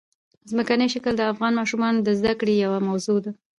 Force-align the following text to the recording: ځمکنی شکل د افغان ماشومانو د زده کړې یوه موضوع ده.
ځمکنی 0.49 0.87
شکل 0.93 1.13
د 1.17 1.21
افغان 1.31 1.53
ماشومانو 1.59 1.99
د 2.03 2.09
زده 2.19 2.33
کړې 2.39 2.53
یوه 2.65 2.79
موضوع 2.87 3.17
ده. 3.25 3.31